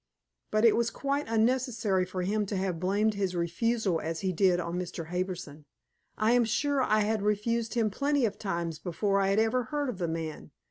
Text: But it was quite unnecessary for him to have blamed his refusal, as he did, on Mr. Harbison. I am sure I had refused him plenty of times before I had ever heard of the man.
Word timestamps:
But 0.49 0.65
it 0.65 0.75
was 0.75 0.89
quite 0.89 1.25
unnecessary 1.27 2.05
for 2.05 2.23
him 2.23 2.47
to 2.47 2.55
have 2.57 2.79
blamed 2.79 3.13
his 3.13 3.35
refusal, 3.35 3.99
as 4.01 4.21
he 4.21 4.33
did, 4.33 4.59
on 4.59 4.79
Mr. 4.79 5.09
Harbison. 5.09 5.65
I 6.17 6.31
am 6.31 6.43
sure 6.43 6.81
I 6.81 7.01
had 7.01 7.21
refused 7.21 7.75
him 7.75 7.91
plenty 7.91 8.25
of 8.25 8.39
times 8.39 8.79
before 8.79 9.21
I 9.21 9.27
had 9.27 9.37
ever 9.37 9.65
heard 9.65 9.89
of 9.89 9.99
the 9.99 10.07
man. 10.07 10.49